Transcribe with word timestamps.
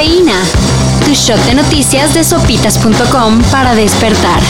Cafeína. 0.00 0.40
Tu 1.04 1.12
shot 1.12 1.38
de 1.44 1.54
noticias 1.54 2.14
de 2.14 2.24
sopitas.com 2.24 3.42
para 3.50 3.74
despertar. 3.74 4.40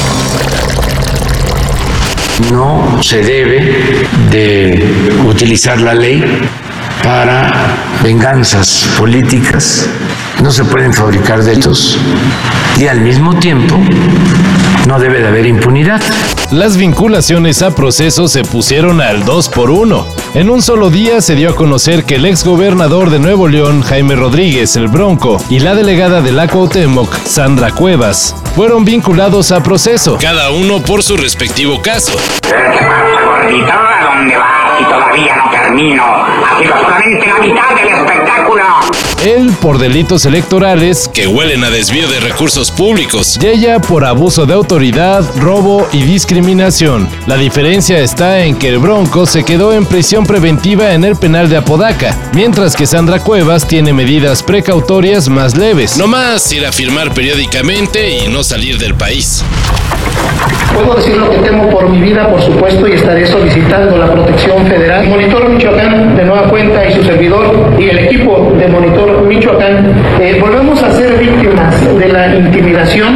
No 2.53 3.03
se 3.03 3.21
debe 3.21 4.07
de 4.31 5.13
utilizar 5.27 5.81
la 5.81 5.93
ley 5.93 6.23
para 7.03 7.75
venganzas 8.01 8.89
políticas. 8.97 9.89
No 10.41 10.53
se 10.53 10.63
pueden 10.63 10.93
fabricar 10.93 11.43
delitos 11.43 11.99
y 12.79 12.87
al 12.87 13.01
mismo 13.01 13.35
tiempo 13.41 13.77
no 14.91 14.99
debe 14.99 15.21
de 15.21 15.29
haber 15.29 15.47
impunidad. 15.47 16.01
Las 16.51 16.77
vinculaciones 16.77 17.63
a 17.63 17.73
procesos 17.73 18.33
se 18.33 18.43
pusieron 18.43 19.01
al 19.01 19.25
2 19.25 19.49
por 19.51 19.71
1. 19.71 20.05
En 20.35 20.51
un 20.51 20.63
solo 20.63 20.91
día 20.91 21.21
se 21.21 21.37
dio 21.37 21.51
a 21.51 21.55
conocer 21.55 22.03
que 22.03 22.17
el 22.17 22.27
exgobernador 22.27 23.09
de 23.11 23.21
Nuevo 23.21 23.47
León, 23.47 23.83
Jaime 23.83 24.17
Rodríguez, 24.17 24.75
el 24.75 24.89
Bronco, 24.89 25.41
y 25.49 25.61
la 25.61 25.77
delegada 25.77 26.23
de 26.23 26.33
la 26.33 26.49
Cuauhtémoc, 26.49 27.15
Sandra 27.25 27.71
Cuevas, 27.71 28.35
fueron 28.57 28.85
vinculados 28.85 29.53
a 29.53 29.63
proceso. 29.63 30.19
Cada 30.21 30.51
uno 30.51 30.83
por 30.83 31.05
su 31.05 31.17
respectivo 31.17 31.81
caso. 31.81 32.19
¿Qué 32.43 32.51
pasa, 32.51 33.27
gordito? 33.27 33.73
¿A 33.73 34.17
dónde 34.17 34.37
vas? 34.37 34.60
Y 34.81 34.85
todavía 34.85 35.37
no 35.37 35.51
termino. 35.51 36.03
Ha 36.05 36.59
sido 36.59 36.73
solamente 36.81 37.27
la 37.27 37.39
mitad 37.39 37.75
del 37.75 37.89
espectáculo. 37.89 38.65
Él 39.25 39.53
por 39.61 39.77
delitos 39.79 40.25
electorales, 40.25 41.09
Que 41.13 41.27
huelen 41.27 41.63
a 41.65 41.71
desvío 41.71 42.09
de 42.09 42.21
recursos 42.21 42.71
públicos. 42.71 43.39
y 43.43 43.47
ella 43.47 43.79
por 43.81 44.05
abuso 44.07 44.47
de 44.47 44.55
autoridad, 44.55 45.23
robo 45.37 45.87
y 45.93 46.03
discriminación. 46.05 47.07
La 47.27 47.37
diferencia 47.37 47.99
está 47.99 48.41
en 48.45 48.57
que 48.57 48.69
el 48.69 48.79
Bronco 48.79 49.27
se 49.27 49.45
quedó 49.45 49.73
en 49.75 49.85
prisión 49.85 50.25
preventiva 50.25 50.93
en 50.95 51.05
el 51.05 51.17
penal 51.17 51.51
de 51.51 51.59
Apodaca, 51.59 52.17
mientras 52.33 52.75
que 52.75 52.87
Sandra 52.87 53.19
Cuevas 53.19 53.67
tiene 53.69 53.93
medidas 53.93 54.43
precautorias 54.43 55.29
más 55.29 55.55
leves. 55.57 55.99
No 55.99 56.07
más 56.07 56.51
ir 56.53 56.65
a 56.65 56.73
firmar 56.73 57.13
periódicamente 57.13 58.09
y 58.11 58.29
no 58.29 58.43
salir 58.43 58.79
del 58.79 58.95
país. 58.95 59.45
Puedo 60.73 60.95
decir 60.95 61.17
lo 61.17 61.29
que 61.31 61.39
temo 61.39 61.69
por 61.69 61.89
mi 61.91 62.01
vida, 62.01 62.31
por 62.31 62.41
supuesto, 62.61 62.89
y 62.89 62.93
estaré 62.93 63.25
solicitando 63.25 63.97
la 63.97 64.13
protección 64.13 64.67
federal. 64.67 65.07
Monitor 65.09 65.49
Michoacán, 65.49 66.15
de 66.15 66.25
nueva 66.25 66.43
cuenta, 66.51 66.87
y 66.87 66.93
su 66.93 67.03
servidor, 67.03 67.75
y 67.79 67.89
el 67.89 68.01
equipo 68.01 68.55
de 68.59 68.69
Monitor 68.69 69.23
Michoacán, 69.23 69.95
eh, 70.21 70.37
volvemos 70.39 70.83
a 70.83 70.93
ser 70.93 71.19
víctimas 71.19 71.99
de 71.99 72.09
la 72.09 72.37
intimidación, 72.37 73.15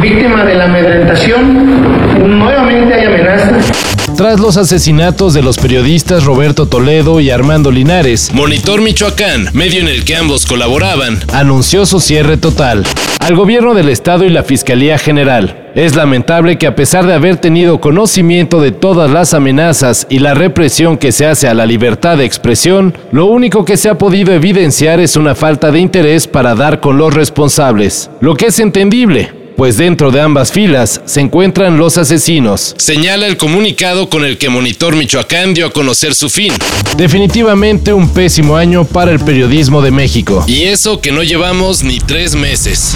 víctima 0.00 0.44
de 0.44 0.54
la 0.54 0.64
amedrentación. 0.64 2.38
Nuevamente 2.38 2.94
hay 2.94 3.04
amenazas. 3.04 3.87
Tras 4.18 4.40
los 4.40 4.56
asesinatos 4.56 5.32
de 5.32 5.42
los 5.42 5.58
periodistas 5.58 6.24
Roberto 6.24 6.66
Toledo 6.66 7.20
y 7.20 7.30
Armando 7.30 7.70
Linares, 7.70 8.32
Monitor 8.34 8.80
Michoacán, 8.80 9.48
medio 9.52 9.78
en 9.78 9.86
el 9.86 10.04
que 10.04 10.16
ambos 10.16 10.44
colaboraban, 10.44 11.20
anunció 11.32 11.86
su 11.86 12.00
cierre 12.00 12.36
total 12.36 12.82
al 13.20 13.36
gobierno 13.36 13.74
del 13.74 13.88
estado 13.90 14.24
y 14.24 14.30
la 14.30 14.42
Fiscalía 14.42 14.98
General. 14.98 15.70
Es 15.76 15.94
lamentable 15.94 16.58
que 16.58 16.66
a 16.66 16.74
pesar 16.74 17.06
de 17.06 17.14
haber 17.14 17.36
tenido 17.36 17.80
conocimiento 17.80 18.60
de 18.60 18.72
todas 18.72 19.08
las 19.08 19.34
amenazas 19.34 20.08
y 20.10 20.18
la 20.18 20.34
represión 20.34 20.98
que 20.98 21.12
se 21.12 21.26
hace 21.26 21.46
a 21.46 21.54
la 21.54 21.66
libertad 21.66 22.18
de 22.18 22.24
expresión, 22.24 22.98
lo 23.12 23.26
único 23.26 23.64
que 23.64 23.76
se 23.76 23.88
ha 23.88 23.98
podido 23.98 24.32
evidenciar 24.32 24.98
es 24.98 25.14
una 25.14 25.36
falta 25.36 25.70
de 25.70 25.78
interés 25.78 26.26
para 26.26 26.56
dar 26.56 26.80
con 26.80 26.98
los 26.98 27.14
responsables, 27.14 28.10
lo 28.20 28.34
que 28.34 28.46
es 28.46 28.58
entendible, 28.58 29.37
pues 29.58 29.76
dentro 29.76 30.12
de 30.12 30.20
ambas 30.20 30.52
filas 30.52 31.00
se 31.04 31.20
encuentran 31.20 31.78
los 31.78 31.98
asesinos. 31.98 32.76
señala 32.78 33.26
el 33.26 33.36
comunicado 33.36 34.08
con 34.08 34.24
el 34.24 34.38
que 34.38 34.48
Monitor 34.48 34.94
Michoacán 34.94 35.52
dio 35.52 35.66
a 35.66 35.72
conocer 35.72 36.14
su 36.14 36.30
fin. 36.30 36.52
Definitivamente 36.96 37.92
un 37.92 38.08
pésimo 38.10 38.56
año 38.56 38.84
para 38.84 39.10
el 39.10 39.18
periodismo 39.18 39.82
de 39.82 39.90
México. 39.90 40.44
Y 40.46 40.62
eso 40.62 41.00
que 41.00 41.10
no 41.10 41.24
llevamos 41.24 41.82
ni 41.82 41.98
tres 41.98 42.36
meses. 42.36 42.94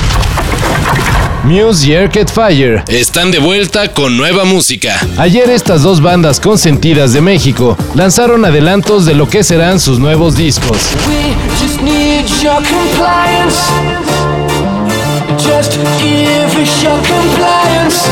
Muse 1.42 1.88
y 1.88 1.96
Arcade 1.96 2.32
Fire. 2.32 2.84
Están 2.86 3.32
de 3.32 3.40
vuelta 3.40 3.92
con 3.92 4.16
nueva 4.16 4.44
música. 4.44 5.04
Ayer 5.18 5.50
estas 5.50 5.82
dos 5.82 6.00
bandas 6.00 6.38
consentidas 6.38 7.12
de 7.12 7.22
México 7.22 7.76
lanzaron 7.96 8.44
adelantos 8.44 9.04
de 9.04 9.16
lo 9.16 9.28
que 9.28 9.42
serán 9.42 9.80
sus 9.80 9.98
nuevos 9.98 10.36
discos. 10.36 10.78
We 11.08 11.34
just 11.58 11.82
need 11.82 12.26
your 12.40 12.62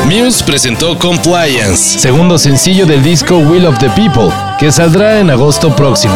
Muse 0.05 0.43
presentó 0.43 0.97
Compliance. 0.97 1.99
Segundo 1.99 2.37
sencillo 2.37 2.85
del 2.85 3.01
disco 3.03 3.37
Will 3.37 3.65
of 3.65 3.77
the 3.79 3.89
People, 3.91 4.29
que 4.59 4.71
saldrá 4.71 5.19
en 5.19 5.29
agosto 5.29 5.73
próximo. 5.75 6.13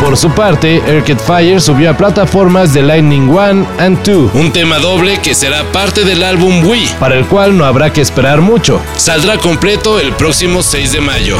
Por 0.00 0.16
su 0.16 0.30
parte, 0.30 0.82
Arcade 0.82 1.18
Fire 1.18 1.60
subió 1.60 1.90
a 1.90 1.96
plataformas 1.96 2.72
de 2.72 2.82
Lightning 2.82 3.28
One 3.28 3.66
and 3.78 4.02
2, 4.02 4.34
Un 4.34 4.50
tema 4.50 4.78
doble 4.78 5.20
que 5.20 5.34
será 5.34 5.62
parte 5.72 6.04
del 6.04 6.22
álbum 6.24 6.64
Wii. 6.66 6.96
para 6.98 7.16
el 7.16 7.26
cual 7.26 7.56
no 7.56 7.64
habrá 7.64 7.92
que 7.92 8.00
esperar 8.00 8.40
mucho. 8.40 8.80
Saldrá 8.96 9.36
completo 9.36 10.00
el 10.00 10.12
próximo 10.14 10.62
6 10.62 10.92
de 10.92 11.00
mayo. 11.00 11.36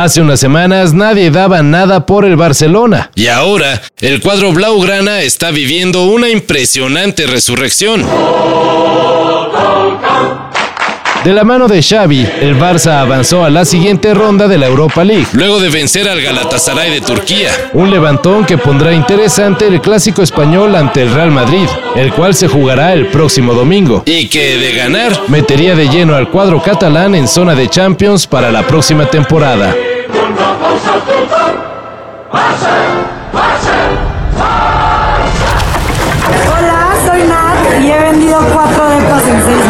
Hace 0.00 0.22
unas 0.22 0.40
semanas 0.40 0.94
nadie 0.94 1.30
daba 1.30 1.62
nada 1.62 2.06
por 2.06 2.24
el 2.24 2.34
Barcelona. 2.34 3.10
Y 3.14 3.26
ahora, 3.26 3.82
el 4.00 4.22
cuadro 4.22 4.50
Blaugrana 4.50 5.20
está 5.20 5.50
viviendo 5.50 6.04
una 6.04 6.30
impresionante 6.30 7.26
resurrección. 7.26 8.06
De 11.24 11.34
la 11.34 11.44
mano 11.44 11.68
de 11.68 11.82
Xavi, 11.82 12.26
el 12.40 12.58
Barça 12.58 12.98
avanzó 12.98 13.44
a 13.44 13.50
la 13.50 13.66
siguiente 13.66 14.14
ronda 14.14 14.48
de 14.48 14.56
la 14.56 14.66
Europa 14.66 15.04
League. 15.04 15.26
Luego 15.34 15.60
de 15.60 15.68
vencer 15.68 16.08
al 16.08 16.22
Galatasaray 16.22 16.90
de 16.90 17.02
Turquía. 17.02 17.50
Un 17.74 17.90
levantón 17.90 18.46
que 18.46 18.56
pondrá 18.56 18.94
interesante 18.94 19.66
el 19.66 19.82
clásico 19.82 20.22
español 20.22 20.74
ante 20.74 21.02
el 21.02 21.12
Real 21.12 21.30
Madrid, 21.30 21.68
el 21.94 22.14
cual 22.14 22.34
se 22.34 22.48
jugará 22.48 22.94
el 22.94 23.08
próximo 23.08 23.52
domingo. 23.52 24.02
Y 24.06 24.28
que 24.28 24.56
de 24.56 24.72
ganar, 24.72 25.12
Metería 25.28 25.74
de 25.74 25.90
lleno 25.90 26.14
al 26.14 26.30
cuadro 26.30 26.62
catalán 26.62 27.14
en 27.14 27.28
zona 27.28 27.54
de 27.54 27.68
Champions 27.68 28.26
para 28.26 28.50
la 28.50 28.66
próxima 28.66 29.04
temporada. 29.04 29.76
Hola, 36.48 36.94
soy 37.06 37.22
Nat 37.24 37.82
y 37.82 37.90
he 37.90 37.98
vendido 37.98 38.38
cuatro 38.54 38.88
depas 38.88 39.22
en 39.28 39.44
seis 39.44 39.69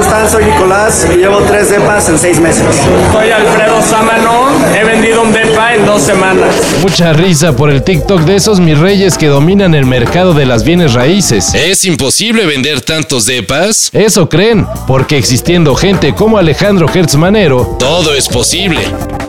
¿cómo 0.00 0.16
están? 0.16 0.30
Soy 0.30 0.44
Nicolás 0.44 1.06
y 1.12 1.18
llevo 1.18 1.38
tres 1.42 1.70
depas 1.70 2.08
en 2.08 2.18
seis 2.18 2.40
meses. 2.40 2.64
Soy 3.12 3.30
Alfredo 3.30 3.82
Sámano, 3.82 4.48
he 4.74 4.84
vendido 4.84 5.22
un 5.22 5.32
depa 5.32 5.74
en 5.74 5.84
dos 5.84 6.02
semanas. 6.02 6.54
Mucha 6.80 7.12
risa 7.12 7.54
por 7.54 7.70
el 7.70 7.82
TikTok 7.82 8.22
de 8.22 8.36
esos 8.36 8.60
mis 8.60 8.78
reyes 8.78 9.18
que 9.18 9.26
dominan 9.26 9.74
el 9.74 9.84
mercado 9.86 10.32
de 10.32 10.46
las 10.46 10.64
bienes 10.64 10.94
raíces. 10.94 11.54
es 11.54 11.84
imposible 11.84 12.46
vender 12.46 12.80
tantos 12.80 13.26
depas. 13.26 13.90
Eso 13.92 14.28
creen, 14.28 14.66
porque 14.86 15.18
existiendo 15.18 15.74
gente 15.74 16.14
como 16.14 16.38
Alejandro 16.38 16.88
Hertz 16.92 17.16
Manero, 17.16 17.76
Todo 17.78 18.14
es 18.14 18.28
posible. 18.28 18.80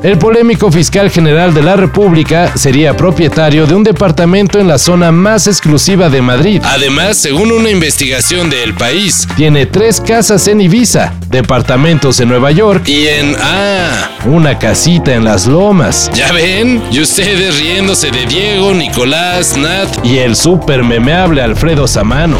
El 0.03 0.17
polémico 0.17 0.71
fiscal 0.71 1.09
general 1.11 1.53
de 1.53 1.61
la 1.61 1.75
República 1.75 2.55
sería 2.57 2.97
propietario 2.97 3.67
de 3.67 3.75
un 3.75 3.83
departamento 3.83 4.59
en 4.59 4.67
la 4.67 4.77
zona 4.77 5.11
más 5.11 5.47
exclusiva 5.47 6.09
de 6.09 6.21
Madrid. 6.21 6.61
Además, 6.65 7.17
según 7.17 7.51
una 7.51 7.69
investigación 7.69 8.49
de 8.49 8.63
El 8.63 8.73
País 8.73 9.27
Tiene 9.35 9.65
tres 9.65 10.01
casas 10.01 10.47
en 10.47 10.61
Ibiza, 10.61 11.13
departamentos 11.27 12.19
en 12.19 12.29
Nueva 12.29 12.51
York 12.51 12.87
y 12.87 13.07
en... 13.07 13.35
Ah, 13.39 14.09
una 14.25 14.57
casita 14.57 15.13
en 15.13 15.23
las 15.23 15.47
lomas 15.47 16.09
¿ya 16.13 16.31
ven? 16.31 16.81
Y 16.91 17.01
ustedes 17.01 17.59
riéndose 17.59 18.11
de 18.11 18.25
Diego, 18.25 18.73
Nicolás, 18.73 19.57
Nat. 19.57 20.03
y 20.03 20.17
el 20.17 20.35
súper 20.35 20.83
memeable 20.83 21.41
Alfredo 21.41 21.87
Samano 21.87 22.37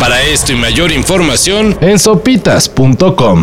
Para 0.00 0.22
esto 0.22 0.52
y 0.52 0.56
mayor 0.56 0.92
información, 0.92 1.76
en 1.80 1.98
sopitas.com. 1.98 3.42